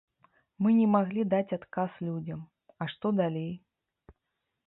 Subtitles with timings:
[0.63, 2.41] Мы не маглі даць адказ людзям,
[2.85, 3.51] а што далей?